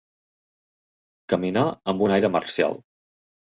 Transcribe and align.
Caminar 1.35 1.67
amb 1.95 2.05
un 2.09 2.19
aire 2.19 2.35
marcial. 2.41 2.83